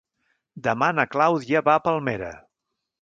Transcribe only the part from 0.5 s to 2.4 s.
Demà na Clàudia va a Palmera.